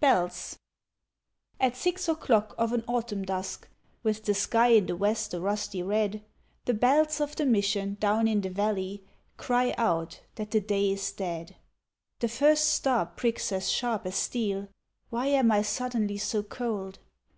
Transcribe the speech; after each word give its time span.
Bells 0.00 0.58
At 1.60 1.76
six 1.76 2.08
o'clock 2.08 2.54
of 2.56 2.72
an 2.72 2.84
autumn 2.88 3.22
dusk 3.22 3.68
With 4.02 4.24
the 4.24 4.32
sky 4.32 4.68
in 4.68 4.86
the 4.86 4.96
west 4.96 5.34
a 5.34 5.40
rusty 5.42 5.82
red, 5.82 6.24
The 6.64 6.72
bells 6.72 7.20
of 7.20 7.36
the 7.36 7.44
mission 7.44 7.98
down 8.00 8.26
in 8.26 8.40
the 8.40 8.48
valley 8.48 9.04
Cry 9.36 9.74
out 9.76 10.22
that 10.36 10.52
the 10.52 10.60
day 10.62 10.90
is 10.92 11.12
dead. 11.12 11.56
The 12.20 12.28
first 12.28 12.70
star 12.70 13.04
pricks 13.04 13.52
as 13.52 13.70
sharp 13.70 14.06
as 14.06 14.16
steel 14.16 14.68
Why 15.10 15.26
am 15.26 15.52
I 15.52 15.60
suddenly 15.60 16.16
so 16.16 16.42
cold? 16.42 16.98